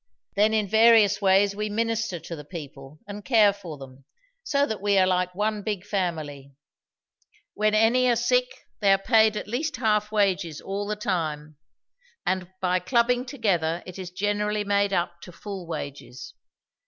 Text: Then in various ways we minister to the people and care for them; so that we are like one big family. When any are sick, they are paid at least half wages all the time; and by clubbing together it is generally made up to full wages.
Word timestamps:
Then 0.35 0.51
in 0.55 0.67
various 0.67 1.21
ways 1.21 1.55
we 1.55 1.69
minister 1.69 2.19
to 2.21 2.35
the 2.35 2.43
people 2.43 2.97
and 3.07 3.23
care 3.23 3.53
for 3.53 3.77
them; 3.77 4.03
so 4.43 4.65
that 4.65 4.81
we 4.81 4.97
are 4.97 5.05
like 5.05 5.35
one 5.35 5.61
big 5.61 5.85
family. 5.85 6.53
When 7.53 7.75
any 7.75 8.07
are 8.09 8.15
sick, 8.15 8.47
they 8.79 8.91
are 8.93 8.97
paid 8.97 9.37
at 9.37 9.47
least 9.47 9.77
half 9.77 10.11
wages 10.11 10.59
all 10.59 10.87
the 10.87 10.95
time; 10.95 11.57
and 12.25 12.49
by 12.61 12.79
clubbing 12.79 13.25
together 13.27 13.83
it 13.85 13.99
is 13.99 14.09
generally 14.09 14.63
made 14.63 14.91
up 14.91 15.21
to 15.21 15.31
full 15.31 15.67
wages. 15.67 16.33